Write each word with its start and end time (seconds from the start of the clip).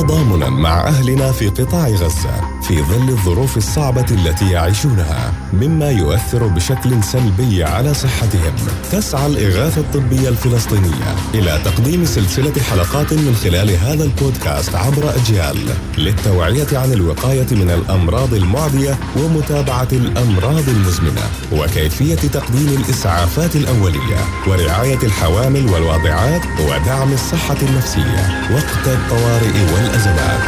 تضامنا 0.00 0.48
مع 0.48 0.88
أهلنا 0.88 1.32
في 1.32 1.48
قطاع 1.48 1.88
غزة 1.88 2.60
في 2.62 2.82
ظل 2.82 3.08
الظروف 3.08 3.56
الصعبة 3.56 4.06
التي 4.10 4.50
يعيشونها 4.50 5.32
مما 5.52 5.90
يؤثر 5.90 6.46
بشكل 6.46 7.04
سلبي 7.04 7.64
على 7.64 7.94
صحتهم. 7.94 8.54
تسعى 8.92 9.26
الإغاثة 9.26 9.80
الطبية 9.80 10.28
الفلسطينية 10.28 11.14
إلى 11.34 11.60
تقديم 11.64 12.04
سلسلة 12.04 12.62
حلقات 12.70 13.12
من 13.12 13.34
خلال 13.44 13.70
هذا 13.70 14.04
البودكاست 14.04 14.74
عبر 14.74 15.14
أجيال 15.16 15.56
للتوعية 15.98 16.66
عن 16.72 16.92
الوقاية 16.92 17.46
من 17.50 17.70
الأمراض 17.70 18.34
المعدية 18.34 18.98
ومتابعة 19.16 19.88
الأمراض 19.92 20.68
المزمنة 20.68 21.22
وكيفية 21.52 22.14
تقديم 22.14 22.68
الإسعافات 22.68 23.56
الأولية 23.56 24.20
ورعاية 24.46 24.98
الحوامل 25.02 25.66
والواضعات 25.66 26.42
ودعم 26.60 27.12
الصحة 27.12 27.56
النفسية. 27.62 28.50
وقت 28.54 28.86
الطوارئ 28.86 29.72
والازمات 29.89 30.41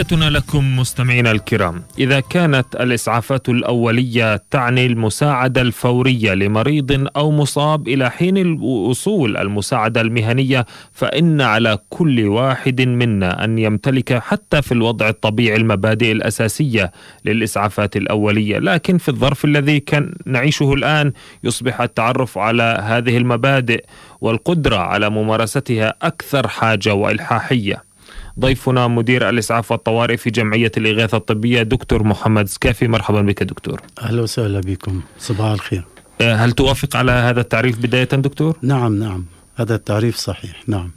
تحياتنا 0.00 0.30
لكم 0.30 0.76
مستمعينا 0.76 1.30
الكرام. 1.30 1.82
إذا 1.98 2.20
كانت 2.20 2.66
الإسعافات 2.76 3.48
الأولية 3.48 4.42
تعني 4.50 4.86
المساعدة 4.86 5.60
الفورية 5.60 6.34
لمريض 6.34 7.08
أو 7.16 7.30
مصاب 7.30 7.88
إلى 7.88 8.10
حين 8.10 8.60
وصول 8.60 9.36
المساعدة 9.36 10.00
المهنية 10.00 10.66
فإن 10.92 11.40
على 11.40 11.78
كل 11.90 12.26
واحد 12.28 12.80
منا 12.80 13.44
أن 13.44 13.58
يمتلك 13.58 14.18
حتى 14.18 14.62
في 14.62 14.72
الوضع 14.72 15.08
الطبيعي 15.08 15.56
المبادئ 15.56 16.12
الأساسية 16.12 16.92
للإسعافات 17.24 17.96
الأولية. 17.96 18.58
لكن 18.58 18.98
في 18.98 19.08
الظرف 19.08 19.44
الذي 19.44 19.80
كان 19.80 20.14
نعيشه 20.26 20.72
الآن 20.72 21.12
يصبح 21.44 21.80
التعرف 21.80 22.38
على 22.38 22.82
هذه 22.82 23.16
المبادئ 23.16 23.84
والقدرة 24.20 24.76
على 24.76 25.10
ممارستها 25.10 25.94
أكثر 26.02 26.48
حاجة 26.48 26.94
وإلحاحية. 26.94 27.89
ضيفنا 28.38 28.88
مدير 28.88 29.28
الإسعاف 29.28 29.72
والطوارئ 29.72 30.16
في 30.16 30.30
جمعية 30.30 30.72
الإغاثة 30.76 31.16
الطبية 31.16 31.62
دكتور 31.62 32.02
محمد 32.02 32.48
سكافي. 32.48 32.88
مرحبا 32.88 33.22
بك 33.22 33.42
دكتور. 33.42 33.80
أهلا 34.02 34.22
وسهلا 34.22 34.60
بكم. 34.60 35.00
صباح 35.18 35.50
الخير. 35.50 35.84
آه، 36.20 36.34
هل 36.34 36.52
توافق 36.52 36.96
على 36.96 37.12
هذا 37.12 37.40
التعريف 37.40 37.78
بداية 37.78 38.04
دكتور؟ 38.04 38.56
نعم 38.62 38.98
نعم. 38.98 39.24
هذا 39.56 39.74
التعريف 39.74 40.16
صحيح 40.16 40.62
نعم. 40.66 40.90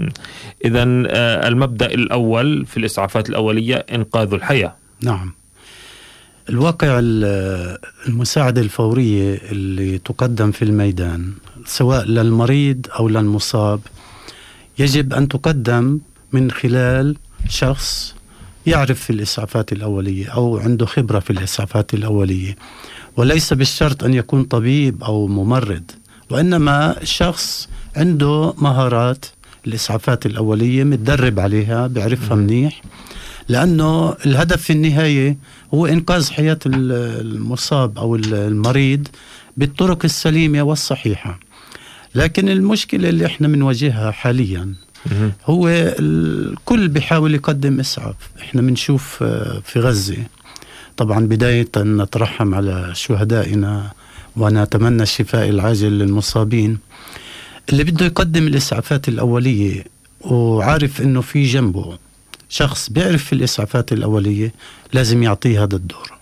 إذا 0.66 0.84
آه، 1.08 1.48
المبدأ 1.48 1.86
الأول 1.86 2.66
في 2.66 2.78
الإسعافات 2.78 3.30
الأولية 3.30 3.76
إنقاذ 3.76 4.34
الحياة. 4.34 4.76
نعم. 5.04 5.34
الواقع 6.50 7.00
المساعدة 8.08 8.61
الفورية 8.61 9.42
اللي 9.52 9.98
تقدم 9.98 10.52
في 10.52 10.61
الميدان 10.61 11.31
سواء 11.66 12.06
للمريض 12.06 12.88
أو 13.00 13.09
للمصاب 13.09 13.80
يجب 14.80 15.14
أن 15.14 15.28
تقدم 15.28 16.00
من 16.34 16.52
خلال 16.52 17.16
شخص 17.49 18.16
يعرف 18.66 18.99
في 18.99 19.09
الإسعافات 19.09 19.72
الأولية 19.73 20.27
أو 20.30 20.58
عنده 20.58 20.86
خبرة 20.86 21.19
في 21.19 21.30
الإسعافات 21.30 21.94
الأولية. 21.94 22.55
وليس 23.17 23.53
بالشرط 23.53 24.03
أن 24.03 24.13
يكون 24.13 24.44
طبيب 24.44 25.03
أو 25.03 25.27
ممرض 25.27 25.83
وإنما 26.30 26.95
شخص 27.03 27.69
عنده 27.95 28.53
مهارات 28.58 29.25
الإسعافات 29.67 30.25
الأولية 30.25 30.83
متدرب 30.83 31.39
عليها 31.39 31.88
بيعرفها 31.88 32.36
منيح. 32.36 32.81
لأنه 33.49 34.16
الهدف 34.25 34.61
في 34.61 34.73
النهاية 34.73 35.38
هو 35.73 35.86
إنقاذ 35.86 36.31
حياة 36.31 36.59
المصاب 36.66 37.97
أو 37.97 38.16
المريض 38.16 39.08
بالطرق 39.58 39.99
السليمة 40.03 40.61
والصحيحة. 40.61 41.39
لكن 42.16 42.49
المشكلة 42.49 43.09
اللي 43.09 43.25
إحنا 43.25 43.48
بنواجهها 43.48 44.11
حاليا 44.11 44.73
هو 45.45 45.67
الكل 45.99 46.87
بيحاول 46.87 47.36
يقدم 47.36 47.80
إسعاف. 47.80 48.15
إحنا 48.41 48.61
بنشوف 48.61 49.19
آه، 49.23 49.61
في 49.65 49.80
غزة. 49.80 50.17
طبعا 50.97 51.19
بداية 51.25 51.69
نترحم 51.77 52.55
على 52.55 52.91
شهدائنا 52.95 53.92
ونتمنى 54.37 55.03
الشفاء 55.03 55.49
العاجل 55.49 55.92
للمصابين. 55.92 56.77
اللي 57.69 57.83
بده 57.83 58.05
يقدم 58.05 58.47
الإسعافات 58.47 59.08
الأولية 59.08 59.83
وعارف 60.21 61.02
إنه 61.02 61.21
في 61.21 61.43
جنبه 61.43 61.97
شخص 62.49 62.89
بيعرف 62.89 63.23
في 63.23 63.33
الإسعافات 63.33 63.93
الأولية 63.93 64.53
لازم 64.93 65.23
يعطيه 65.23 65.63
هذا 65.63 65.75
الدور. 65.75 66.13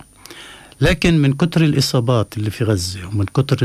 لكن 0.82 1.18
من 1.18 1.34
كثر 1.34 1.62
الإصابات 1.62 2.38
اللي 2.38 2.50
في 2.50 2.64
غزة 2.64 3.00
ومن 3.08 3.26
كثر 3.26 3.58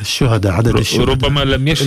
الشهداء 0.00 0.52
عدد 0.52 0.76
الشهداء 0.76 1.08
ربما 1.08 1.44
لم 1.44 1.68
يش... 1.68 1.82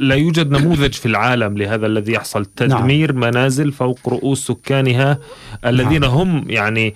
لا, 0.00 0.14
يوجد 0.14 0.50
نموذج 0.50 0.92
في 0.92 1.06
العالم 1.06 1.58
لهذا 1.58 1.86
الذي 1.86 2.12
يحصل 2.12 2.44
تدمير 2.44 3.12
نعم. 3.12 3.20
منازل 3.20 3.72
فوق 3.72 3.98
رؤوس 4.08 4.46
سكانها 4.46 5.18
الذين 5.66 6.00
نعم. 6.00 6.10
هم 6.10 6.50
يعني 6.50 6.94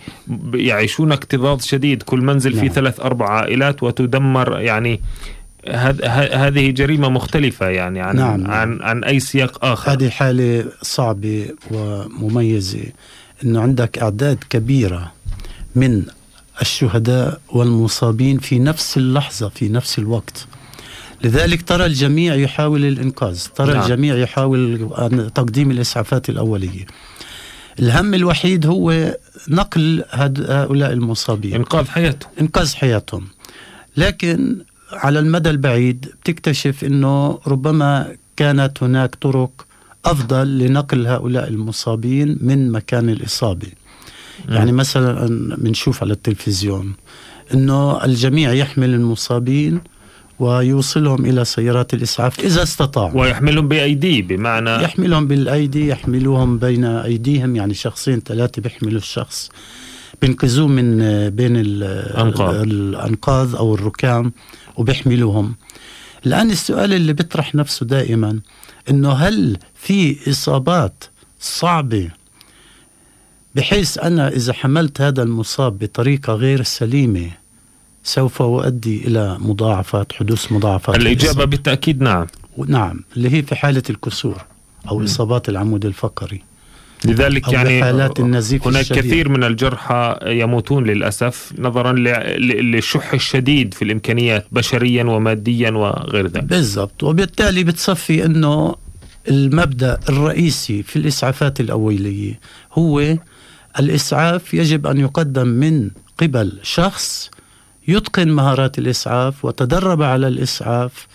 يعيشون 0.55 1.12
اكتظاظ 1.12 1.62
شديد 1.62 2.03
كل 2.03 2.21
منزل 2.21 2.50
نعم. 2.56 2.60
فيه 2.60 2.69
ثلاث 2.69 3.00
أربع 3.00 3.31
عائلات 3.31 3.82
وتدمر 3.82 4.60
يعني 4.60 5.00
هذه 6.32 6.71
جريمة 6.71 7.09
مختلفة 7.09 7.69
يعني 7.69 8.00
عن 8.00 8.16
نعم. 8.16 8.50
عن 8.50 8.82
عن 8.82 9.05
أي 9.05 9.21
سياق 9.21 9.65
آخر 9.65 9.93
هذه 9.93 10.09
حالة 10.09 10.65
صعبة 10.82 11.47
ومميزة 11.71 12.84
أنه 13.44 13.60
عندك 13.60 13.99
أعداد 13.99 14.38
كبيرة 14.50 15.16
من 15.76 16.03
الشهداء 16.60 17.41
والمصابين 17.48 18.38
في 18.38 18.59
نفس 18.59 18.97
اللحظة 18.97 19.48
في 19.48 19.69
نفس 19.69 19.98
الوقت. 19.98 20.47
لذلك 21.25 21.62
ترى 21.62 21.87
الجميع 21.87 22.34
يحاول 22.34 22.84
الإنقاذ 22.84 23.47
ترى 23.47 23.72
نعم. 23.72 23.82
الجميع 23.82 24.16
يحاول 24.16 24.88
تقديم 25.34 25.70
الإسعافات 25.70 26.28
الأولية. 26.28 26.87
الهم 27.78 28.14
الوحيد 28.14 28.66
هو 28.66 29.16
نقل 29.48 30.04
هؤلاء 30.48 30.92
المصابين. 30.92 31.54
إنقاذ 31.54 31.88
حياتهم. 31.88 32.31
إنقاذ 32.41 32.75
حياتهم. 32.75 33.26
لكن 33.97 34.56
على 34.93 35.19
المدى 35.19 35.50
البعيد 35.50 36.06
بتكتشف 36.22 36.84
أنه 36.84 37.38
ربما 37.47 38.16
كانت 38.37 38.82
هناك 38.82 39.14
طرق 39.14 39.66
أفضل 40.04 40.58
لنقل 40.58 41.06
هؤلاء 41.06 41.48
المصابين 41.48 42.38
من 42.41 42.72
مكان 42.72 43.08
الإصابة. 43.10 43.69
يعني 44.49 44.73
مثلا 44.73 45.27
بنشوف 45.57 46.03
على 46.03 46.12
التلفزيون 46.12 46.95
إنه 47.55 48.05
الجميع 48.05 48.53
يحمل 48.53 48.95
المصابين 48.95 49.81
ويوصلهم 50.39 51.25
إلى 51.25 51.45
سيارات 51.45 51.95
الإسعاف 51.95 52.41
إذا 52.41 52.62
استطاعوا. 52.62 53.21
ويحملهم 53.21 53.69
بايديه 53.69 54.23
بمعنى 54.23 54.71
يحملهم 54.71 55.27
بالأيدي 55.27 55.89
يحملوهم 55.89 56.59
بين 56.59 56.85
أيديهم 56.85 57.56
يعني 57.56 57.75
شخصين 57.75 58.21
ثلاثة 58.21 58.62
بيحملوا 58.62 58.99
الشخص 58.99 59.51
بينقذوه 60.23 60.69
من 60.69 60.99
بين. 61.31 61.56
الانقاض 61.56 63.56
أو 63.56 63.75
الركام 63.75 64.33
وبيحملوهم. 64.77 65.55
الآن 66.27 66.51
السؤال 66.51 66.93
اللي 66.93 67.12
بيطرح 67.12 67.55
نفسه 67.55 67.87
دائما 67.87 68.41
إنه 68.91 69.12
هل 69.12 69.56
في 69.75 70.31
إصابات 70.31 71.05
صعبة 71.41 72.11
بحيث 73.56 73.99
أنا 73.99 74.28
إذا 74.28 74.53
حملت 74.53 75.00
هذا 75.00 75.22
المصاب 75.22 75.78
بطريقة 75.78 76.33
غير 76.33 76.62
سليمة 76.62 77.31
سوف 78.05 78.43
أؤدي 78.43 79.06
إلى 79.06 79.37
مضاعفات 79.41 80.12
حدوث 80.12 80.53
مضاعفات. 80.53 80.97
الإجابة 80.97 81.44
بالتأكيد 81.44 82.03
نعم. 82.03 82.27
نعم 82.69 83.00
اللي 83.17 83.33
هي 83.33 83.43
في 83.43 83.55
حالة 83.55 83.83
الكسور 83.91 84.43
أو 84.89 84.99
م. 84.99 85.03
إصابات 85.03 85.49
العمود 85.49 85.87
الفقري. 85.87 86.43
لذلك 87.05 87.53
يعني 87.53 87.83
حالات 87.83 88.21
النزيف 88.21 88.67
هناك 88.67 88.81
الشديد. 88.81 89.05
كثير 89.05 89.28
من 89.28 89.44
الجرحى 89.44 90.17
يموتون 90.27 90.85
للأسف 90.85 91.53
نظرا 91.58 91.93
للشح 91.93 93.12
الشديد 93.12 93.75
في 93.75 93.82
الإمكانيات 93.82 94.47
بشريا 94.53 95.05
وماديا 95.05 95.70
وغير 95.70 96.26
ذلك. 96.26 96.44
بالضبط. 96.44 97.03
وبالتالي 97.03 97.64
بتصفي 97.64 98.25
أنه 98.25 98.75
المبدأ 99.29 100.00
الرئيسي 100.08 100.82
في 100.82 100.97
الإسعافات 100.97 101.61
الأولية 101.61 102.41
هو 102.73 103.17
الإسعاف 103.81 104.55
يجب 104.55 104.87
أن 104.87 105.00
يقدم 105.00 105.49
من 105.49 105.90
قبل 106.19 106.58
شخص 106.62 107.31
يتقن 107.88 108.28
مهارات 108.28 108.78
الإسعاف 108.78 109.44
وتدرب 109.44 110.02
على 110.02 110.28
الإسعاف 110.28 111.06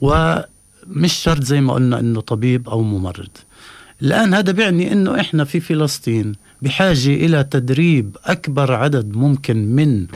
ومش 0.00 1.12
شرط 1.12 1.42
زي 1.42 1.60
ما 1.60 1.72
قلنا 1.72 2.00
أنه 2.00 2.20
طبيب 2.20 2.68
أو 2.68 2.82
ممرض. 2.82 3.28
الآن 4.02 4.34
هذا 4.34 4.52
بيعني 4.52 4.92
أنه 4.92 5.20
إحنا 5.20 5.44
في 5.44 5.60
فلسطين 5.60 6.32
بحاجة 6.62 7.14
إلى 7.14 7.44
تدريب 7.44 8.16
أكبر 8.24 8.72
عدد 8.72 9.16
ممكن 9.16 9.56
من 9.56 10.06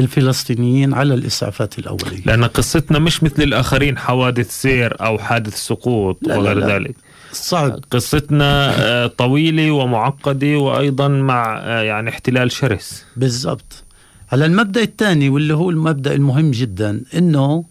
الفلسطينيين 0.00 0.94
على 0.94 1.14
الإسعافات 1.14 1.78
الأولية. 1.78 2.22
لأن 2.26 2.44
قصتنا 2.44 2.98
مش 2.98 3.22
مثل 3.22 3.42
الآخرين 3.42 3.98
حوادث 3.98 4.60
سير 4.60 5.06
أو 5.06 5.18
حادث 5.18 5.56
سقوط 5.56 6.18
وغير 6.28 6.68
ذلك. 6.68 6.96
صعب 7.32 7.84
قصتنا 7.90 8.74
آه، 8.78 9.06
طويلة 9.06 9.70
ومعقدة 9.70 10.56
وأيضا 10.56 11.08
مع 11.08 11.58
آه، 11.58 11.82
يعني 11.82 12.10
احتلال 12.10 12.52
شرس. 12.52 13.04
بالضبط. 13.16 13.84
على 14.32 14.46
المبدأ 14.46 14.82
الثاني 14.82 15.28
واللي 15.28 15.54
هو 15.54 15.70
المبدأ 15.70 16.14
المهم 16.14 16.50
جدا 16.50 17.02
إنه 17.14 17.64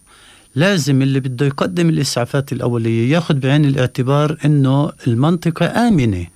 لازم 0.54 1.02
اللي 1.02 1.20
بده 1.20 1.46
يقدم 1.46 1.88
الإسعافات 1.88 2.52
الأولية 2.52 3.12
ياخذ 3.12 3.34
بعين 3.34 3.64
الاعتبار 3.64 4.36
إنه 4.44 4.92
المنطقة 5.06 5.88
آمنة. 5.88 6.26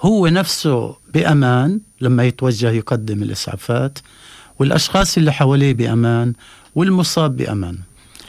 هو 0.00 0.26
نفسه 0.26 0.96
بأمان 1.14 1.80
لما 2.00 2.24
يتوجه 2.24 2.70
يقدم 2.70 3.22
الإسعافات 3.22 3.98
والأشخاص 4.58 5.16
اللي 5.18 5.32
حواليه 5.32 5.74
بأمان 5.74 6.32
والمصاب 6.74 7.36
بأمان. 7.36 7.78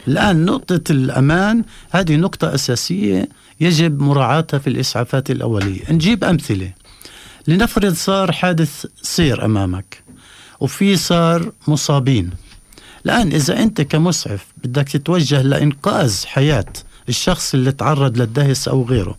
الآن 0.08 0.44
نقطة 0.44 0.92
الأمان 0.92 1.64
هذه 1.90 2.16
نقطة 2.16 2.54
أساسية 2.54 3.28
يجب 3.60 4.00
مراعاتها 4.00 4.58
في 4.58 4.66
الإسعافات 4.66 5.30
الأولية. 5.30 5.80
نجيب 5.90 6.24
أمثلة. 6.24 6.72
لنفرض 7.48 7.94
صار 7.94 8.32
حادث 8.32 8.86
سير 9.02 9.44
أمامك 9.44 10.02
وفي 10.60 10.96
صار 10.96 11.52
مصابين. 11.68 12.30
الآن 13.06 13.32
إذا 13.32 13.62
أنت 13.62 13.80
كمسعف 13.80 14.46
بدك 14.64 14.88
تتوجه 14.88 15.42
لإنقاذ 15.42 16.26
حياة 16.26 16.64
الشخص 17.08 17.54
اللي 17.54 17.72
تعرض 17.72 18.18
للدهس 18.18 18.68
أو 18.68 18.84
غيره 18.84 19.18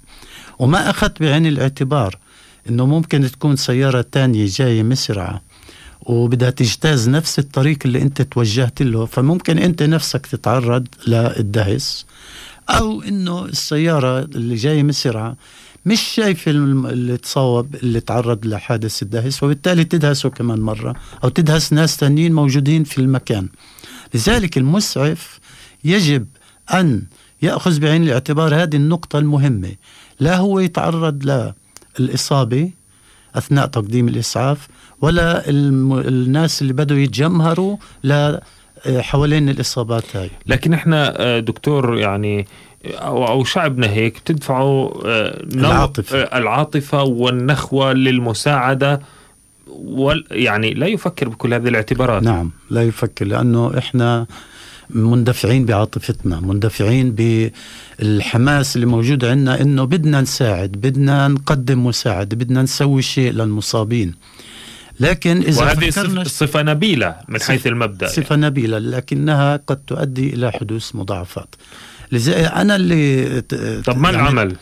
وما 0.60 0.90
أخذت 0.90 1.20
بعين 1.20 1.46
الاعتبار 1.46 2.18
أنه 2.70 2.86
ممكن 2.86 3.32
تكون 3.32 3.56
سيارة 3.56 4.06
تانية 4.12 4.46
جاية 4.50 4.84
مسرعة 4.84 5.42
وبدها 6.02 6.50
تجتاز 6.50 7.10
نفس 7.10 7.40
الطريق 7.40 7.78
اللي 7.86 8.02
أنت 8.02 8.22
توجهت 8.22 8.82
له 8.82 9.06
فممكن 9.06 9.60
أنت 9.60 9.84
نفسك 9.84 10.26
تتعرض 10.26 10.88
للدهس. 11.08 12.06
أو 12.70 13.02
إنه 13.02 13.46
السيارة 13.46 14.20
اللي 14.20 14.56
جاية 14.56 14.84
مسرعه 14.84 15.38
مش 15.86 16.02
شايف 16.02 16.48
اللي 16.48 17.18
تصاوب 17.18 17.76
اللي 17.76 18.00
تعرض 18.00 18.46
لحادث 18.46 19.04
الدهس 19.04 19.44
وبالتالي 19.44 19.84
تدهسه 19.84 20.30
كمان 20.30 20.60
مرة 20.60 20.96
أو 21.24 21.30
تدهس 21.30 21.74
ناس 21.74 21.98
تانيين 21.98 22.34
موجودين 22.34 22.84
في 22.84 22.98
المكان. 22.98 23.50
لذلك 24.14 24.58
المسعف 24.58 25.40
يجب 25.84 26.28
أن 26.74 27.04
يأخذ 27.42 27.80
بعين 27.80 28.04
الاعتبار 28.04 28.56
هذه 28.56 28.76
النقطة 28.76 29.20
المهمة. 29.20 29.76
لا 30.20 30.38
هو 30.38 30.60
يتعرض 30.60 31.54
للإصابة 32.00 32.72
أثناء 33.36 33.66
تقديم 33.66 34.08
الإسعاف 34.08 34.68
ولا 35.02 35.50
الناس 35.50 36.62
اللي 36.62 36.74
بدوا 36.74 36.98
يتجمهروا 36.98 37.78
ل 38.04 38.38
حوالين 39.00 39.50
الإصابات 39.50 40.16
هاي. 40.16 40.30
لكن 40.48 40.74
إحنا 40.74 41.14
آه، 41.18 41.40
دكتور 41.40 41.98
يعني 41.98 42.48
أو 42.86 43.44
شعبنا 43.44 43.90
هيك 43.90 44.20
بتدفعوا 44.20 44.92
آه، 45.06 45.44
العاطفة. 45.56 46.18
آه، 46.18 46.38
العاطفة 46.38 47.04
والنخوة 47.04 47.94
للمساعدة 47.94 49.02
وال 49.68 50.24
يعني 50.32 50.74
لا 50.74 50.88
يفكر 50.88 51.30
بكل 51.30 51.54
هذه 51.54 51.68
الاعتبارات. 51.68 52.24
نعم 52.24 52.52
لا 52.70 52.84
يفكر 52.84 53.26
لأنه 53.26 53.78
إحنا 53.78 54.26
مندفعين 54.90 55.66
بعاطفتنا 55.66 56.40
مندفعين 56.40 57.16
بالحماس 58.00 58.76
اللي 58.76 58.88
موجود 58.88 59.26
عندنا 59.26 59.62
إنه 59.62 59.84
بدنا 59.84 60.22
نساعد 60.22 60.72
بدنا 60.72 61.28
نقدم 61.28 61.86
مساعدة 61.86 62.36
بدنا 62.36 62.62
نسوي 62.62 63.02
شيء 63.02 63.32
للمصابين. 63.32 64.14
لكن 65.00 65.38
إذا 65.38 65.62
وهذه 65.62 66.24
صفة 66.24 66.62
نبيلة 66.62 67.16
من 67.28 67.42
حيث 67.42 67.68
المبدأ 67.68 68.08
صفة 68.08 68.36
يعني. 68.36 68.46
نبيلة 68.46 68.78
لكنها 68.78 69.60
قد 69.68 69.78
تؤدي 69.78 70.34
إلى 70.34 70.52
حدوث 70.52 70.96
مضاعفات 70.96 71.56
لذلك 72.12 72.36
أنا 72.38 72.76
اللي 72.76 73.42
طب 73.86 73.98
ما 73.98 74.10
يعني 74.12 74.22
العمل؟ 74.22 74.56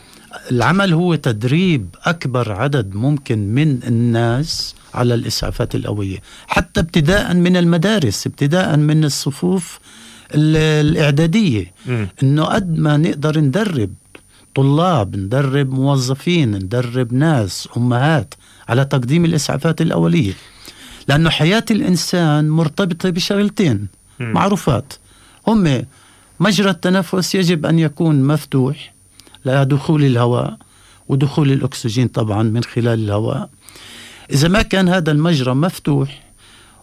العمل 0.50 0.92
هو 0.92 1.14
تدريب 1.14 1.88
أكبر 2.04 2.52
عدد 2.52 2.94
ممكن 2.94 3.38
من 3.38 3.80
الناس 3.86 4.74
على 4.94 5.14
الإسعافات 5.14 5.74
الأولية 5.74 6.18
حتى 6.46 6.80
ابتداء 6.80 7.34
من 7.34 7.56
المدارس 7.56 8.26
ابتداء 8.26 8.76
من 8.76 9.04
الصفوف 9.04 9.78
الإعدادية 10.34 11.72
م. 11.86 12.06
إنه 12.22 12.44
قد 12.44 12.78
ما 12.78 12.96
نقدر 12.96 13.40
ندرب 13.40 13.90
طلاب 14.54 15.16
ندرب 15.16 15.70
موظفين 15.70 16.54
ندرب 16.54 17.12
ناس 17.12 17.68
أمهات 17.76 18.34
على 18.68 18.84
تقديم 18.84 19.24
الإسعافات 19.24 19.80
الأولية. 19.80 20.32
لأنه 21.08 21.30
حياة 21.30 21.64
الإنسان 21.70 22.48
مرتبطة 22.48 23.10
بشغلتين. 23.10 23.86
معروفات. 24.20 24.92
هم 25.46 25.84
مجرى 26.40 26.70
التنفس 26.70 27.34
يجب 27.34 27.66
أن 27.66 27.78
يكون 27.78 28.22
مفتوح 28.22 28.92
لدخول 29.44 30.04
الهواء 30.04 30.56
ودخول 31.08 31.52
الأكسجين 31.52 32.08
طبعا 32.08 32.42
من 32.42 32.64
خلال 32.64 33.04
الهواء. 33.04 33.48
إذا 34.30 34.48
ما 34.48 34.62
كان 34.62 34.88
هذا 34.88 35.12
المجرى 35.12 35.54
مفتوح 35.54 36.22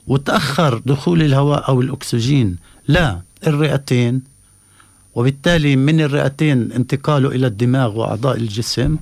وتأخر 0.07 0.81
دخول 0.85 1.21
الهواء 1.21 1.67
أو 1.69 1.81
الأكسجين 1.81 2.55
لا 2.87 3.21
الرئتين 3.47 4.21
وبالتالي 5.15 5.75
من 5.75 6.01
الرئتين 6.01 6.71
انتقاله 6.71 7.29
إلى 7.29 7.47
الدماغ 7.47 7.97
وأعضاء 7.99 8.37
الجسم 8.37 8.97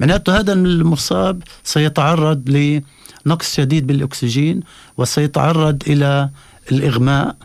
معناته 0.00 0.38
هذا 0.40 0.52
المصاب 0.52 1.42
سيتعرض 1.64 2.50
لنقص 2.50 3.54
شديد 3.54 3.86
بالأكسجين 3.86 4.60
وسيتعرض 4.96 5.82
إلى 5.86 6.30
الإغماء 6.72 7.36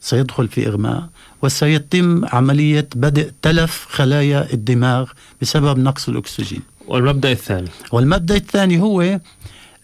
سيدخل 0.00 0.48
في 0.48 0.68
إغماء 0.68 1.08
وسيتم 1.42 2.24
عملية 2.24 2.88
بدء 2.94 3.30
تلف 3.42 3.86
خلايا 3.90 4.52
الدماغ 4.52 5.10
بسبب 5.42 5.78
نقص 5.78 6.08
الأكسجين. 6.08 6.62
والمبدأ 6.88 7.32
الثاني. 7.32 7.68
والمبدأ 7.92 8.36
الثاني 8.36 8.80
هو 8.80 9.20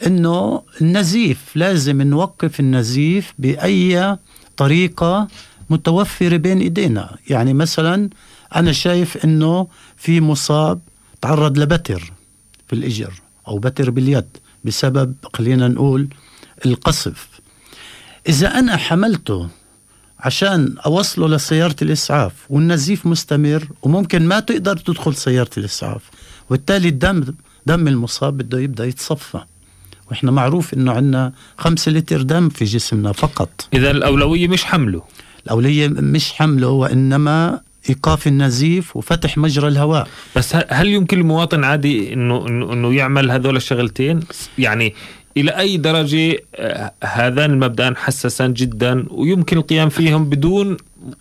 أنه 0.06 0.62
النزيف 0.80 1.56
لازم 1.56 2.02
نوقف 2.02 2.60
النزيف 2.60 3.34
بأي 3.38 4.16
طريقة 4.56 5.28
متوفرة 5.70 6.36
بين 6.36 6.60
إيدينا. 6.60 7.16
يعني 7.30 7.54
مثلا 7.54 8.08
أنا 8.56 8.72
شايف 8.72 9.24
أنه 9.24 9.66
في 9.96 10.20
مصاب 10.20 10.80
تعرض 11.22 11.58
لبتر 11.58 12.12
في 12.68 12.72
الإجر 12.72 13.12
أو 13.48 13.58
بتر 13.58 13.90
باليد 13.90 14.26
بسبب 14.64 15.14
خلينا 15.34 15.68
نقول 15.68 16.08
القصف. 16.66 17.28
إذا 18.28 18.58
أنا 18.58 18.76
حملته 18.76 19.48
عشان 20.20 20.74
أوصله 20.86 21.28
لسيارة 21.28 21.76
الإسعاف 21.82 22.32
والنزيف 22.50 23.06
مستمر 23.06 23.68
وممكن 23.82 24.28
ما 24.28 24.40
تقدر 24.40 24.76
تدخل 24.76 25.14
سيارة 25.14 25.50
الإسعاف 25.56 26.02
وبالتالي 26.50 26.88
الدم 26.88 27.34
دم 27.66 27.88
المصاب 27.88 28.38
بده 28.38 28.60
يبدأ 28.60 28.84
يتصفى. 28.84 29.40
وإحنا 30.10 30.30
معروف 30.30 30.74
إنه 30.74 30.92
عندنا 30.92 31.32
خمسة 31.58 31.92
لتر 31.92 32.22
دم 32.22 32.48
في 32.48 32.64
جسمنا 32.64 33.12
فقط. 33.12 33.68
إذا 33.74 33.90
الأولوية 33.90 34.48
مش 34.48 34.64
حمله. 34.64 35.02
الاوليه 35.46 35.88
مش 35.88 36.32
حمله 36.32 36.68
وإنما 36.68 37.60
إيقاف 37.88 38.26
النزيف 38.26 38.96
وفتح 38.96 39.38
مجرى 39.38 39.68
الهواء. 39.68 40.08
بس 40.36 40.56
هل 40.68 40.88
يمكن 40.88 41.18
المواطن 41.18 41.64
عادي 41.64 42.12
إنه 42.12 42.46
إنه 42.48 42.94
يعمل 42.94 43.30
هذول 43.30 43.56
الشغلتين؟ 43.56 44.20
يعني 44.58 44.94
إلى 45.36 45.50
أي 45.50 45.76
درجة 45.76 46.38
آه، 46.54 46.92
هذان 47.04 47.50
المبدأان 47.50 47.96
حساسان 47.96 48.52
جدا 48.52 49.04
ويمكن 49.10 49.56
القيام 49.56 49.88
فيهم 49.88 50.24
بدون 50.24 50.76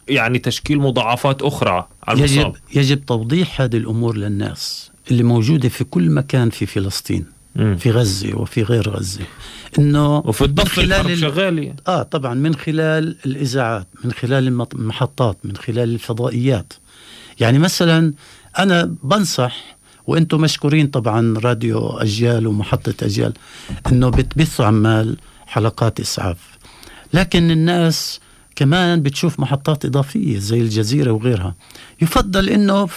يعني 0.07 0.39
تشكيل 0.39 0.79
مضاعفات 0.79 1.41
أخرى 1.41 1.88
على 2.03 2.22
يجب 2.22 2.53
يجب 2.75 3.05
توضيح 3.05 3.62
هذه 3.62 3.77
الأمور 3.77 4.17
للناس 4.17 4.91
اللي 5.12 5.24
موجودة 5.24 5.69
في 5.69 5.84
كل 5.84 6.10
مكان 6.10 6.50
في 6.50 6.65
فلسطين. 6.65 7.35
في 7.56 7.92
غزة 7.92 8.36
وفي 8.36 8.64
غير 8.64 8.90
غزة. 8.90 9.26
إنه 9.80 10.18
وفي 10.18 10.42
الضفة 10.42 10.82
خلال 10.82 11.18
شغال 11.18 11.74
آه 11.88 12.04
طبعا 12.04 12.34
من 12.34 12.56
خلال 12.56 13.18
الإذاعات 13.26 13.88
من 14.04 14.12
خلال 14.12 14.48
المحطات 14.48 15.38
من 15.44 15.58
خلال 15.58 15.94
الفضائيات. 15.94 16.74
يعني 17.40 17.60
مثلا 17.60 18.14
أنا 18.60 18.96
بنصح 19.04 19.76
وأنتم 20.08 20.42
مشكورين 20.42 20.88
طبعا 20.88 21.38
راديو 21.38 21.88
أجيال 21.90 22.48
ومحطة 22.48 23.06
أجيال 23.06 23.34
إنه 23.92 24.10
بتبثوا 24.10 24.66
عمال 24.66 25.18
حلقات 25.48 26.00
إسعاف. 26.00 26.38
لكن 27.14 27.52
الناس 27.52 28.20
كمان 28.56 29.02
بتشوف 29.02 29.40
محطات 29.40 29.86
إضافية 29.86 30.40
زي 30.40 30.62
الجزيرة 30.62 31.12
وغيرها. 31.12 31.56
يفضل 32.02 32.50
إنه 32.50 32.90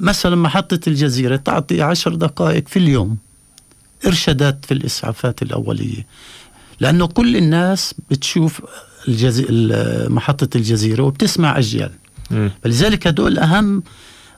مثلا 0.00 0.36
محطة 0.36 0.80
الجزيرة 0.86 1.36
تعطي 1.36 1.82
عشر 1.82 2.14
دقائق 2.14 2.68
في 2.68 2.78
اليوم. 2.78 3.16
إرشادات 4.06 4.64
في 4.64 4.74
الإسعافات 4.74 5.42
الأولية. 5.42 6.06
لأنه 6.80 7.06
كل 7.06 7.36
الناس 7.36 7.94
بتشوف 8.10 8.62
الجزي... 9.08 9.46
محطة 10.08 10.56
الجزيرة 10.56 11.02
وبتسمع 11.02 11.58
أجيال. 11.58 11.90
م. 12.30 12.48
فلذلك 12.64 13.06
هدول 13.06 13.38
أهم 13.38 13.82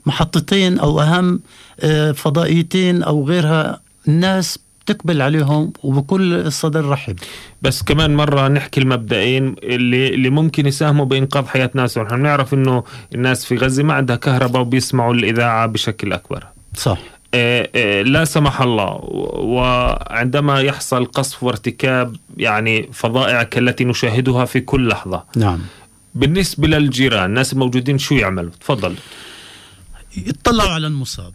محطتين 0.06 0.78
أو 0.78 1.00
أهم 1.00 1.40
آه، 1.80 2.12
فضائيتين 2.12 3.02
أو 3.02 3.28
غيرها 3.28 3.80
الناس 4.08 4.58
تقبل 4.86 5.22
عليهم 5.22 5.72
وبكل 5.82 6.52
صدر 6.52 6.88
رحب. 6.88 7.16
بس 7.62 7.82
كمان 7.82 8.16
مرة 8.16 8.48
نحكي 8.48 8.80
المبدئين 8.80 9.56
اللي 9.62 10.14
اللي 10.14 10.30
ممكن 10.30 10.66
يساهموا 10.66 11.04
بإنقاذ 11.04 11.46
حياة 11.46 11.70
ناس 11.74 11.98
ونحن 11.98 12.16
بنعرف 12.16 12.54
إنه 12.54 12.84
الناس 13.14 13.44
في 13.44 13.56
غزة 13.56 13.82
ما 13.82 13.94
عندها 13.94 14.16
كهرباء 14.16 14.62
وبيسمعوا 14.62 15.14
الإذاعة 15.14 15.66
بشكل 15.66 16.12
أكبر. 16.12 16.44
صح. 16.76 16.98
لا 18.04 18.24
سمح 18.24 18.60
الله. 18.60 19.00
وعندما 19.38 20.60
يحصل 20.60 21.04
قصف 21.04 21.42
وارتكاب 21.42 22.16
يعني 22.36 22.88
فظائع 22.92 23.42
كالتي 23.42 23.84
نشاهدها 23.84 24.44
في 24.44 24.60
كل 24.60 24.88
لحظة. 24.88 25.24
نعم. 25.36 25.60
بالنسبة 26.14 26.68
للجيران 26.68 27.24
الناس 27.24 27.52
الموجودين 27.52 27.98
شو 27.98 28.14
يعملوا؟ 28.14 28.50
تفضل. 28.60 28.94
يطلعوا 30.16 30.70
على 30.70 30.86
المصاب. 30.86 31.32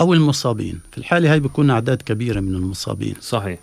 أو 0.00 0.14
المصابين. 0.14 0.80
في 0.92 0.98
الحالة 0.98 1.32
هاي 1.32 1.40
بيكون 1.40 1.70
أعداد 1.70 2.02
كبيرة 2.02 2.40
من 2.40 2.54
المصابين. 2.54 3.14
صحيح. 3.20 3.58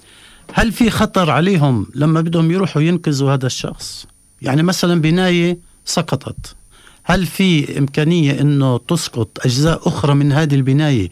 هل 0.53 0.71
في 0.71 0.89
خطر 0.89 1.29
عليهم 1.31 1.87
لما 1.95 2.21
بدهم 2.21 2.51
يروحوا 2.51 2.81
ينقذوا 2.81 3.33
هذا 3.33 3.45
الشخص؟ 3.45 4.07
يعني 4.41 4.63
مثلا 4.63 5.01
بناية 5.01 5.57
سقطت. 5.85 6.55
هل 7.03 7.25
في 7.25 7.77
إمكانية 7.77 8.41
أنه 8.41 8.77
تسقط 8.77 9.45
أجزاء 9.45 9.87
أخرى 9.87 10.13
من 10.13 10.31
هذه 10.31 10.55
البناية 10.55 11.09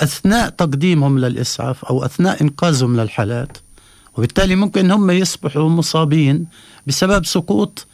أثناء 0.00 0.48
تقديمهم 0.48 1.18
للإسعاف 1.18 1.84
أو 1.84 2.04
أثناء 2.04 2.42
إنقاذهم 2.42 3.00
للحالات؟ 3.00 3.58
وبالتالي 4.16 4.56
ممكن 4.56 4.90
هم 4.90 5.10
يصبحوا 5.10 5.68
مصابين 5.68 6.46
بسبب 6.86 7.26
سقوط 7.26 7.86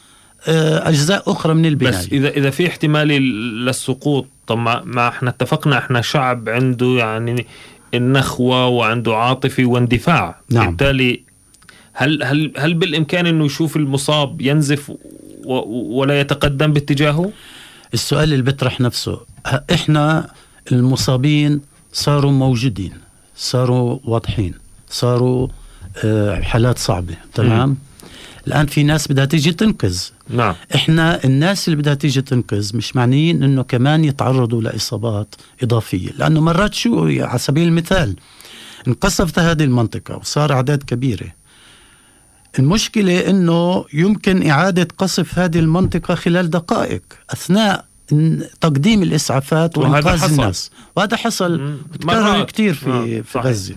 آه، 0.47 0.89
أجزاء 0.89 1.31
أخرى 1.31 1.53
من 1.53 1.65
البناية. 1.65 1.93
بس 1.93 2.07
إذا 2.11 2.29
إذا 2.29 2.49
في 2.49 2.67
احتمال 2.67 3.07
للسقوط 3.07 4.25
طب 4.47 4.57
ما, 4.57 5.07
إحنا 5.07 5.29
اتفقنا 5.29 5.77
إحنا 5.77 6.01
شعب 6.01 6.49
عنده 6.49 6.87
يعني 6.87 7.45
النخوة 7.93 8.67
وعنده 8.67 9.15
عاطفة 9.15 9.65
واندفاع. 9.65 10.41
نعم. 10.49 10.67
بالتالي 10.67 11.26
هل 11.99 12.23
هل 12.23 12.53
هل 12.57 12.73
بالإمكان 12.73 13.25
إنه 13.27 13.45
يشوف 13.45 13.75
المصاب 13.77 14.41
ينزف 14.41 14.89
و- 14.89 15.99
ولا 15.99 16.19
يتقدم 16.19 16.73
باتجاهه؟ 16.73 17.31
السؤال 17.93 18.23
اللي 18.33 18.43
بيطرح 18.43 18.81
نفسه 18.81 19.19
إحنا 19.73 20.29
المصابين 20.71 21.61
صاروا 21.93 22.31
موجودين 22.31 22.91
صاروا 23.35 23.99
واضحين 24.03 24.53
صاروا 24.89 25.47
آه، 26.03 26.41
حالات 26.41 26.77
صعبة 26.77 27.13
تمام؟ 27.33 27.77
الآن 28.47 28.65
في 28.65 28.83
ناس 28.83 29.07
بدها 29.11 29.25
تيجي 29.25 29.51
تنقذ. 29.51 29.99
نعم. 30.29 30.55
إحنا 30.75 31.23
الناس 31.25 31.67
اللي 31.67 31.77
بدها 31.81 31.93
تيجي 31.93 32.21
تنقذ 32.21 32.77
مش 32.77 32.95
معنيين 32.95 33.43
إنه 33.43 33.63
كمان 33.63 34.05
يتعرضوا 34.05 34.61
لإصابات 34.61 35.35
إضافية. 35.63 36.09
لأنه 36.17 36.41
مرات 36.41 36.73
شو 36.73 37.07
على 37.19 37.39
سبيل 37.39 37.67
المثال 37.67 38.15
انقصفت 38.87 39.39
هذه 39.39 39.63
المنطقة 39.63 40.17
وصار 40.17 40.53
أعداد 40.53 40.83
كبيرة. 40.83 41.27
المشكلة 42.59 43.29
إنه 43.29 43.85
يمكن 43.93 44.49
إعادة 44.49 44.87
قصف 44.97 45.39
هذه 45.39 45.59
المنطقة 45.59 46.15
خلال 46.15 46.49
دقائق 46.49 47.01
أثناء 47.29 47.85
إن- 48.13 48.43
تقديم 48.61 49.03
وإنقاذ 49.77 50.17
حصل. 50.19 50.31
الناس 50.31 50.71
وهذا 50.95 51.17
حصل 51.17 51.77
مرات. 52.03 52.51
كثير 52.51 52.73
في 52.73 52.89
آه، 52.89 53.21
في. 53.21 53.39
غزة 53.39 53.75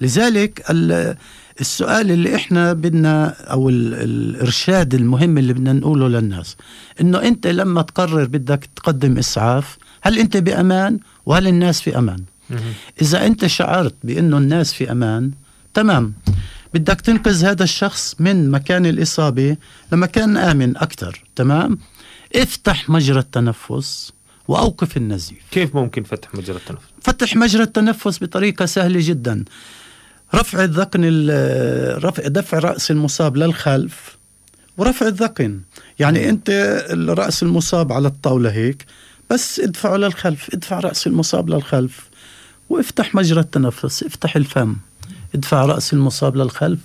لذلك 0.00 0.64
ال- 0.70 1.16
السؤال 1.60 2.10
اللي 2.10 2.34
إحنا 2.34 2.72
بدنا 2.72 3.26
أو 3.28 3.68
ال- 3.68 3.94
الإرشاد 3.94 4.94
المهم 4.94 5.38
اللي 5.38 5.52
بدنا 5.52 5.72
نقوله 5.72 6.08
للناس 6.08 6.56
إنه 7.00 7.22
أنت 7.22 7.46
لما 7.46 7.82
تقرر 7.82 8.24
بدك 8.24 8.68
تقدم 8.76 9.18
إسعاف 9.18 9.76
هل 10.02 10.18
أنت 10.18 10.36
بأمان 10.36 10.98
وهل 11.26 11.46
الناس 11.46 11.80
في 11.80 11.98
أمان. 11.98 12.22
إذا 13.02 13.26
أنت 13.26 13.46
شعرت 13.46 13.94
بأنه 14.04 14.38
الناس 14.38 14.72
في 14.72 14.92
أمان 14.92 15.30
تمام 15.74 16.12
بدك 16.74 17.00
تنقذ 17.00 17.44
هذا 17.44 17.64
الشخص 17.64 18.14
من 18.18 18.50
مكان 18.50 18.86
الإصابة 18.86 19.56
لمكان 19.92 20.36
آمن 20.36 20.76
أكثر 20.76 21.22
تمام؟ 21.36 21.78
افتح 22.36 22.90
مجرى 22.90 23.18
التنفس 23.18 24.12
وأوقف 24.48 24.96
النزيف. 24.96 25.38
كيف 25.50 25.74
ممكن 25.76 26.02
فتح 26.02 26.34
مجرى 26.34 26.56
التنفس؟ 26.56 26.82
فتح 27.02 27.36
مجرى 27.36 27.62
التنفس 27.62 28.22
بطريقة 28.24 28.66
سهلة 28.66 29.00
جدا. 29.02 29.44
رفع 30.34 30.64
الذقن 30.64 31.00
ال- 31.04 32.04
رفع 32.04 32.22
دفع 32.28 32.58
رأس 32.58 32.90
المصاب 32.90 33.36
للخلف 33.36 34.16
ورفع 34.76 35.06
الذقن. 35.06 35.60
يعني 35.98 36.28
أنت 36.30 36.50
رأس 37.08 37.42
المصاب 37.42 37.92
على 37.92 38.08
الطاولة 38.08 38.50
هيك 38.52 38.86
بس 39.30 39.60
ادفعه 39.60 39.96
للخلف 39.96 40.54
ادفع 40.54 40.80
رأس 40.80 41.06
المصاب 41.06 41.50
للخلف 41.50 42.00
وافتح 42.70 43.14
مجرى 43.14 43.40
التنفس 43.40 44.02
افتح 44.02 44.36
الفم. 44.36 44.76
ادفع 45.34 45.64
رأس 45.64 45.92
المصاب 45.92 46.36
للخلف 46.36 46.78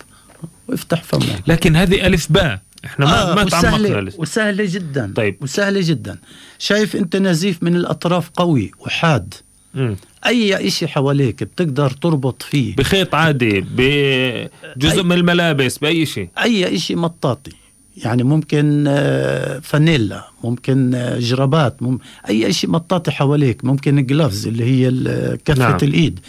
وافتح 0.67 1.03
فمه. 1.03 1.39
لكن 1.47 1.75
هذه 1.75 2.07
ألف 2.07 2.31
باء. 2.31 2.61
إحنا 2.85 3.05
ما, 3.05 3.31
آه 3.31 3.35
ما 3.35 3.43
تعمقنا 3.43 4.01
لسه. 4.01 4.19
وسهلة 4.19 4.65
جدا. 4.67 5.13
طيب. 5.15 5.37
وسهلة 5.41 5.81
جدا. 5.83 6.17
شايف 6.59 6.95
أنت 6.95 7.15
نزيف 7.15 7.63
من 7.63 7.75
الأطراف 7.75 8.29
قوي 8.29 8.71
وحاد. 8.79 9.33
مم. 9.73 9.95
أي 10.25 10.67
إشي 10.67 10.87
حواليك 10.87 11.43
بتقدر 11.43 11.89
تربط 11.89 12.43
فيه. 12.43 12.75
بخيط 12.75 13.15
عادي 13.15 13.61
بجزء 13.61 15.03
من 15.03 15.11
الملابس 15.11 15.77
بأي 15.77 16.05
شيء. 16.05 16.29
أي 16.37 16.75
إشي 16.75 16.95
مطاطي. 16.95 17.51
يعني 17.97 18.23
ممكن 18.23 18.85
آه، 18.87 19.59
فانيلا 19.59 20.27
ممكن 20.43 20.95
آه، 20.95 21.19
جرابات 21.19 21.83
مم... 21.83 21.99
أي 22.29 22.49
إشي 22.49 22.67
مطاطي 22.67 23.11
حواليك. 23.11 23.65
ممكن 23.65 24.05
جلافز 24.05 24.47
اللي 24.47 24.63
هي 24.63 24.89
نعم. 24.89 25.57
نعم. 25.57 25.77
الإيد. 25.81 26.19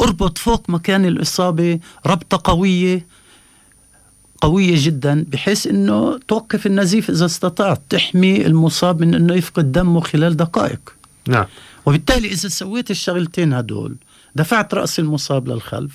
أربط 0.00 0.38
فوق 0.38 0.70
مكان 0.70 1.04
الإصابة 1.04 1.78
ربطة 2.06 2.40
قوية 2.52 3.06
قوية 4.40 4.74
جدا 4.76 5.24
بحيث 5.28 5.66
إنه 5.66 6.18
توقف 6.28 6.66
النزيف 6.66 7.10
إذا 7.10 7.26
استطعت 7.26 7.80
تحمي 7.90 8.46
المصاب 8.46 9.00
من 9.00 9.14
إنه 9.14 9.34
يفقد 9.34 9.72
دمه 9.72 10.00
خلال 10.00 10.36
دقائق. 10.36 10.94
نعم. 11.28 11.46
وبالتالي 11.86 12.28
إذا 12.28 12.48
سويت 12.48 12.90
الشغلتين 12.90 13.52
هدول 13.52 13.96
دفعت 14.34 14.74
رأس 14.74 14.98
المصاب 14.98 15.48
للخلف 15.48 15.92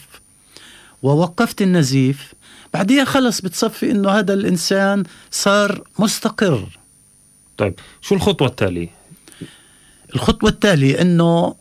ووقفت 1.03 1.61
النزيف 1.61 2.33
بعديها 2.73 3.05
خلص 3.05 3.41
بتصفي 3.41 3.91
إنه 3.91 4.09
هذا 4.09 4.33
الإنسان 4.33 5.03
صار 5.31 5.83
مستقر. 5.99 6.67
طيب 7.57 7.73
شو 8.01 8.15
الخطوة 8.15 8.47
التالية؟ 8.47 8.89
الخطوة 10.15 10.49
التالية 10.49 11.01
إنه 11.01 11.55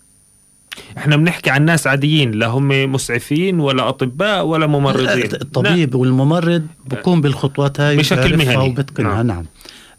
إحنا 0.99 1.17
بنحكي 1.17 1.51
عن 1.51 1.65
ناس 1.65 1.87
عاديين 1.87 2.31
لا 2.31 2.47
هم 2.47 2.93
مسعفين 2.93 3.61
ولا 3.61 3.89
أطباء 3.89 4.45
ولا 4.45 4.67
ممرضين. 4.67 5.25
الطبيب 5.25 5.95
والممرض 5.95 6.67
بقوم 6.87 7.21
بالخطوات 7.21 7.81
هاي 7.81 7.97
بشكل 7.97 8.37
مهني. 8.37 8.57
وبتقنها. 8.57 9.15
نعم. 9.15 9.27
نعم. 9.27 9.47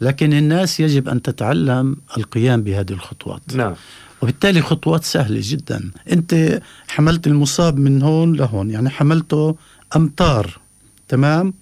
لكن 0.01 0.33
الناس 0.33 0.79
يجب 0.79 1.09
أن 1.09 1.21
تتعلم 1.21 1.97
القيام 2.17 2.61
بهذه 2.61 2.91
الخطوات. 2.91 3.41
نعم. 3.55 3.73
وبالتالي 4.21 4.61
خطوات 4.61 5.03
سهلة 5.03 5.39
جدا. 5.43 5.91
أنت 6.11 6.61
حملت 6.87 7.27
المصاب 7.27 7.77
من 7.77 8.01
هون 8.01 8.33
لهون 8.33 8.71
يعني 8.71 8.89
حملته 8.89 9.55
أمتار 9.95 10.59
تمام؟ 11.07 11.53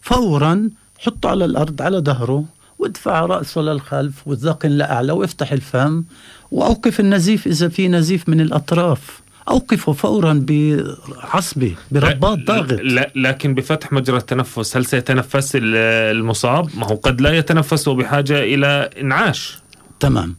فورا 0.00 0.70
حطه 0.98 1.28
على 1.28 1.44
الأرض 1.44 1.82
على 1.82 1.98
ظهره 1.98 2.44
وادفع 2.82 3.20
رأسه 3.20 3.60
للخلف 3.60 4.14
والذقن 4.26 4.68
لأعلى 4.70 5.12
وافتح 5.12 5.52
الفم. 5.52 6.02
وأوقف 6.50 7.00
النزيف 7.00 7.46
إذا 7.46 7.68
في 7.68 7.88
نزيف 7.88 8.28
من 8.28 8.40
الأطراف. 8.40 9.20
أوقفه 9.48 9.92
فورا 9.92 10.44
بعصبة 10.48 11.74
برباط 11.90 12.38
ضاغط. 12.38 12.72
لا 12.82 13.10
لكن 13.16 13.54
بفتح 13.54 13.92
مجرى 13.92 14.16
التنفس 14.16 14.76
هل 14.76 14.86
سيتنفس 14.86 15.56
ال- 15.56 15.76
المصاب؟ 16.16 16.68
ما 16.76 16.86
هو 16.86 16.94
قد 16.94 17.20
لا 17.20 17.36
يتنفس 17.36 17.88
وبحاجة 17.88 18.42
إلى 18.42 18.90
إنعاش. 19.00 19.58
تمام. 20.00 20.36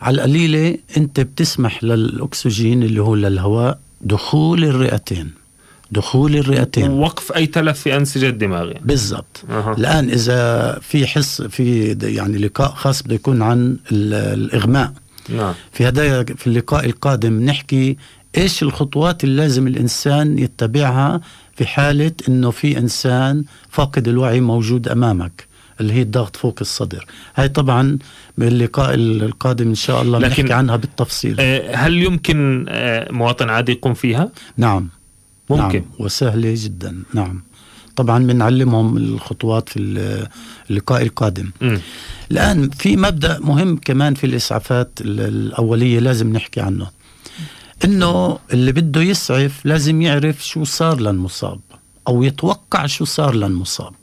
على 0.00 0.14
القليلة 0.14 0.78
أنت 0.96 1.20
بتسمح 1.20 1.84
للأكسجين 1.84 2.82
اللي 2.82 3.02
هو 3.02 3.14
للهواء 3.14 3.78
دخول 4.00 4.64
الرئتين. 4.64 5.30
دخول 5.92 6.36
الرئتين. 6.36 6.90
ووقف 6.90 7.32
أي 7.32 7.46
تلف 7.46 7.80
في 7.80 7.96
أنسجة 7.96 8.28
الدماغ 8.28 8.66
يعني. 8.66 8.80
بالضبط. 8.84 9.44
أها. 9.50 9.74
الآن 9.78 10.10
إذا 10.10 10.78
في 10.82 11.06
حس 11.06 11.42
في 11.42 11.96
يعني 12.02 12.38
لقاء 12.38 12.70
خاص 12.74 13.02
بده 13.02 13.14
يكون 13.14 13.42
عن 13.42 13.76
ال- 13.92 14.14
الإغماء. 14.44 14.92
نعم. 15.28 15.54
في 15.72 15.86
هذا 15.86 16.24
في 16.24 16.46
اللقاء 16.46 16.86
القادم 16.86 17.42
نحكي 17.44 17.96
إيش 18.38 18.62
الخطوات 18.62 19.24
اللي 19.24 19.36
لازم 19.42 19.66
الإنسان 19.66 20.38
يتبعها 20.38 21.20
في 21.56 21.66
حالة 21.66 22.12
إنه 22.28 22.50
في 22.50 22.78
إنسان 22.78 23.44
فاقد 23.70 24.08
الوعي 24.08 24.40
موجود 24.40 24.88
أمامك 24.88 25.46
اللي 25.80 25.92
هي 25.92 26.02
الضغط 26.02 26.36
فوق 26.36 26.56
الصدر. 26.60 27.06
هاي 27.36 27.48
طبعا 27.48 27.98
باللقاء 28.38 28.94
القادم 28.94 29.68
إن 29.68 29.74
شاء 29.74 30.02
الله 30.02 30.18
لكن- 30.18 30.42
نحكي 30.42 30.52
عنها 30.52 30.76
بالتفصيل. 30.76 31.36
آه، 31.40 31.74
هل 31.76 32.02
يمكن 32.02 32.66
آه، 32.68 33.12
مواطن 33.12 33.48
عادي 33.50 33.72
يقوم 33.72 33.94
فيها؟ 33.94 34.28
نعم. 34.56 34.88
ممكن. 35.50 35.78
نعم 35.78 35.90
وسهلة 35.98 36.54
جدا 36.56 37.02
نعم. 37.14 37.42
طبعا 37.96 38.26
بنعلمهم 38.26 38.96
الخطوات 38.96 39.68
في 39.68 39.78
ال- 39.78 40.26
اللقاء 40.70 41.02
القادم. 41.02 41.50
مم. 41.60 41.80
الآن 42.30 42.70
في 42.70 42.96
مبدأ 42.96 43.38
مهم 43.38 43.76
كمان 43.76 44.14
في 44.14 44.24
الإسعافات 44.26 44.90
ال- 45.00 45.20
الأولية 45.20 45.98
لازم 45.98 46.32
نحكي 46.32 46.60
عنه. 46.60 46.90
إنه 47.84 48.38
اللي 48.52 48.72
بده 48.72 49.00
يسعف 49.02 49.66
لازم 49.66 50.02
يعرف 50.02 50.46
شو 50.46 50.64
صار 50.64 51.00
للمصاب 51.00 51.60
أو 52.08 52.22
يتوقع 52.22 52.86
شو 52.86 53.04
صار 53.04 53.34
للمصاب. 53.34 53.94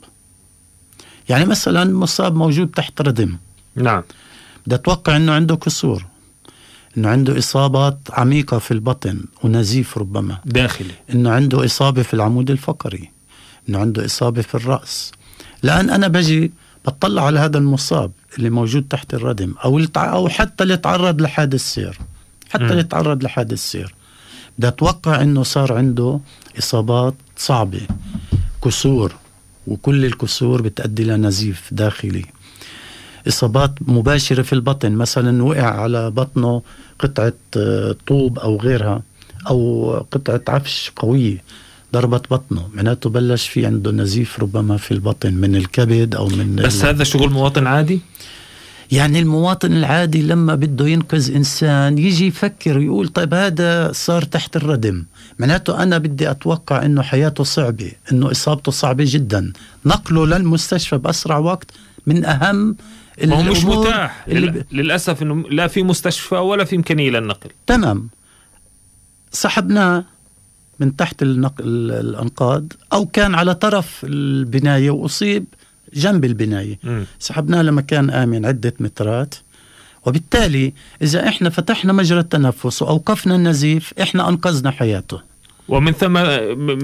يعني 1.28 1.44
مثلا 1.44 1.84
مصاب 1.98 2.34
موجود 2.36 2.68
تحت 2.70 3.00
ردم. 3.00 3.36
نعم. 3.76 4.02
بدي 4.66 4.74
أتوقع 4.74 5.16
إنه 5.16 5.32
عنده 5.32 5.56
كسور. 5.56 6.06
إنه 6.96 7.08
عنده 7.08 7.38
إصابات 7.38 7.98
عميقة 8.10 8.58
في 8.58 8.70
البطن 8.70 9.20
ونزيف 9.42 9.98
ربما. 9.98 10.38
داخلي. 10.44 10.94
إنه 11.12 11.30
عنده 11.30 11.64
إصابة 11.64 12.02
في 12.02 12.14
العمود 12.14 12.50
الفقري. 12.50 13.10
إنه 13.68 13.78
عنده 13.78 14.04
إصابة 14.04 14.42
في 14.42 14.54
الرأس. 14.54 15.12
الان 15.64 15.90
أنا 15.90 16.08
بجي 16.08 16.52
بطلع 16.86 17.26
على 17.26 17.38
هذا 17.38 17.58
المصاب 17.58 18.10
اللي 18.38 18.50
موجود 18.50 18.86
تحت 18.90 19.14
الردم 19.14 19.54
أو 19.64 19.80
أو 19.96 20.28
حتى 20.28 20.64
اللي 20.64 20.76
تعرض 20.76 21.20
لحادث 21.20 21.60
سير. 21.60 21.98
حتى 22.50 22.64
اللي 22.64 22.82
تعرض 22.82 23.24
لحادث 23.24 23.58
سير. 23.58 23.94
بدي 24.58 24.68
أتوقع 24.68 25.22
إنه 25.22 25.42
صار 25.42 25.72
عنده 25.72 26.20
إصابات 26.58 27.14
صعبة. 27.36 27.80
كسور. 28.64 29.14
وكل 29.66 30.04
الكسور 30.04 30.62
بتؤدي 30.62 31.04
لنزيف 31.04 31.68
داخلي. 31.72 32.24
إصابات 33.28 33.70
مباشرة 33.80 34.42
في 34.42 34.52
البطن 34.52 34.92
مثلا 34.92 35.42
وقع 35.44 35.80
على 35.80 36.10
بطنه 36.10 36.62
قطعة 36.98 37.32
آه، 37.56 37.94
طوب 38.06 38.38
أو 38.38 38.56
غيرها 38.56 39.02
أو 39.48 39.90
قطعة 40.10 40.40
عفش 40.48 40.92
قوية 40.96 41.42
ضربت 41.92 42.30
بطنه. 42.30 42.68
معناته 42.74 43.10
بلش 43.10 43.48
في 43.48 43.66
عنده 43.66 43.90
نزيف 43.90 44.40
ربما 44.40 44.76
في 44.76 44.90
البطن 44.92 45.34
من 45.34 45.56
الكبد 45.56 46.14
أو 46.14 46.28
من 46.28 46.56
بس 46.56 46.84
هذا 46.84 47.04
شغل 47.04 47.30
مواطن 47.30 47.66
عادي؟ 47.66 48.00
يعني 48.92 49.18
المواطن 49.18 49.72
العادي 49.72 50.22
لما 50.22 50.54
بده 50.54 50.88
ينقذ 50.88 51.34
إنسان 51.34 51.98
يجي 51.98 52.26
يفكر 52.26 52.78
ويقول 52.78 53.08
طيب 53.08 53.34
هذا 53.34 53.92
صار 53.92 54.22
تحت 54.22 54.56
الردم. 54.56 55.04
معناته 55.38 55.82
أنا 55.82 55.98
بدي 55.98 56.30
أتوقع 56.30 56.84
إنه 56.84 57.02
حياته 57.02 57.44
صعبة 57.44 57.92
إنه 58.12 58.30
إصابته 58.30 58.72
صعبة 58.72 59.04
جدا. 59.06 59.52
نقله 59.86 60.26
للمستشفى 60.26 60.98
بأسرع 60.98 61.38
وقت 61.38 61.70
من 62.06 62.24
أهم 62.24 62.76
ما 63.24 63.36
هو 63.36 63.42
مش 63.42 63.64
متاح. 63.64 64.24
اللي 64.28 64.64
للأسف 64.72 65.22
إنه 65.22 65.48
لا 65.48 65.66
في 65.66 65.82
مستشفى 65.82 66.34
ولا 66.34 66.64
في 66.64 66.76
إمكانية 66.76 67.10
للنقل. 67.10 67.50
تمام. 67.66 68.08
سحبناه 69.32 70.04
من 70.80 70.96
تحت 70.96 71.22
النقل 71.22 71.64
الأنقاض 71.90 72.72
أو 72.92 73.06
كان 73.06 73.34
على 73.34 73.54
طرف 73.54 74.00
البناية 74.04 74.90
وأصيب 74.90 75.44
جنب 75.94 76.24
البناية. 76.24 76.78
سحبناه 77.18 77.62
لمكان 77.62 78.10
آمن 78.10 78.46
عدة 78.46 78.74
مترات. 78.80 79.34
وبالتالي 80.06 80.72
إذا 81.02 81.28
إحنا 81.28 81.50
فتحنا 81.50 81.92
مجرى 81.92 82.20
التنفس 82.20 82.82
وأوقفنا 82.82 83.34
النزيف 83.34 83.92
إحنا 84.02 84.28
أنقذنا 84.28 84.70
حياته. 84.70 85.27
ومن 85.68 85.92
ثم 85.92 86.16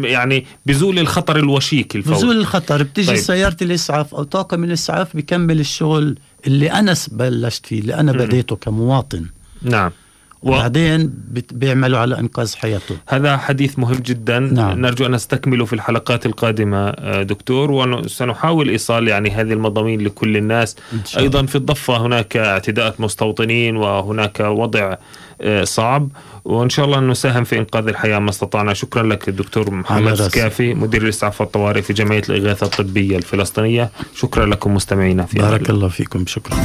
يعني 0.05 0.47
بزول 0.67 0.99
الخطر 0.99 1.37
الوشيك 1.37 1.97
الفوري 1.97 2.17
بزول 2.17 2.37
الخطر. 2.37 2.83
بتيجي 2.83 3.09
طيب. 3.09 3.17
سيارة 3.17 3.57
الإسعاف 3.63 4.15
أو 4.15 4.23
طاقم 4.23 4.65
الإسعاف 4.65 5.17
بكمل 5.17 5.61
الشغل 5.61 6.19
اللي 6.47 6.73
أنا 6.73 6.95
بلشت 7.13 7.67
فيه 7.67 7.81
اللي 7.81 7.95
أنا 7.95 8.13
بديته 8.13 8.57
كمواطن. 8.57 9.27
نعم. 9.63 9.91
وبعدين 10.45 11.11
بيعملوا 11.53 11.99
على 11.99 12.19
إنقاذ 12.19 12.57
حياته. 12.57 12.97
هذا 13.09 13.37
حديث 13.37 13.79
مهم 13.79 13.95
جدا. 13.95 14.39
نعم. 14.39 14.81
نرجو 14.81 15.07
أن 15.07 15.11
نستكمله 15.11 15.65
في 15.65 15.73
الحلقات 15.73 16.27
القادمة 16.27 16.89
آه، 16.89 17.23
دكتور 17.23 17.71
وسنحاول 17.71 18.69
إيصال 18.69 19.09
يعني 19.09 19.31
هذه 19.31 19.53
المضامين 19.53 20.01
لكل 20.01 20.37
الناس. 20.37 20.77
أيضا 21.17 21.47
في 21.47 21.57
الضفة 21.57 21.97
هناك 21.97 22.37
اعتداءات 22.37 23.01
مستوطنين 23.01 23.77
وهناك 23.77 24.41
وضع 24.41 24.97
آه، 25.41 25.65
صعب. 25.65 26.09
وإن 26.45 26.69
شاء 26.69 26.85
الله 26.85 27.01
نساهم 27.01 27.45
في 27.45 27.59
إنقاذ 27.59 27.89
الحياة 27.89 28.19
ما 28.19 28.31
استطعنا. 28.31 28.75
شكرا 28.75 29.03
لك 29.03 29.29
الدكتور 29.29 29.71
محمد 29.71 30.15
سكافي 30.15 30.75
مدير 30.75 31.03
الإسعاف 31.03 31.41
والطوارئ 31.41 31.83
في 31.83 31.93
جمعية 31.93 32.23
الإغاثة 32.29 32.67
الطبية 32.67 33.17
الفلسطينية. 33.17 33.91
شكرا 34.15 34.47
لكم 34.47 34.75
مستمعينا 34.75 35.27
في 35.27 35.39
بارك 35.39 35.71
الله 35.71 35.89
فيكم. 35.89 36.27
شكرا. 36.27 36.57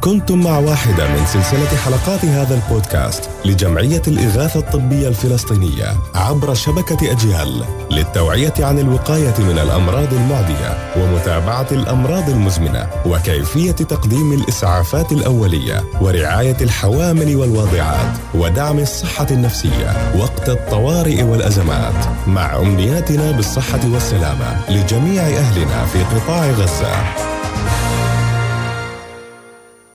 كنتم 0.00 0.44
مع 0.44 0.58
واحدة 0.58 1.08
من 1.08 1.26
سلسلة 1.26 1.76
حلقات 1.84 2.24
هذا 2.24 2.54
البودكاست 2.54 3.30
لجمعية 3.44 4.02
الإغاثة 4.08 4.60
الطبية 4.60 5.08
الفلسطينية 5.08 5.96
عبر 6.14 6.54
شبكة 6.54 7.12
أجيال 7.12 7.64
للتوعية 7.90 8.52
عن 8.60 8.78
الوقاية 8.78 9.34
من 9.38 9.58
الأمراض 9.58 10.14
المعدية 10.14 10.92
ومتابعة 10.96 11.66
الأمراض 11.72 12.30
المزمنة 12.30 12.86
وكيفية 13.06 13.72
تقديم 13.72 14.32
الإسعافات 14.32 15.12
الأولية 15.12 15.84
ورعاية 16.00 16.56
الحوامل 16.60 17.36
والواضعات 17.36 18.16
ودعم 18.34 18.78
الصحة 18.78 19.26
النفسية 19.30 20.16
وقت 20.18 20.48
الطوارئ 20.48 21.22
والأزمات 21.22 22.26
مع 22.26 22.56
أمنياتنا 22.56 23.30
بالصحة 23.30 23.80
والسلامة 23.92 24.70
لجميع 24.70 25.22
أهلنا 25.22 25.84
في 25.84 26.02
قطاع 26.02 26.50
غزة. 26.50 27.29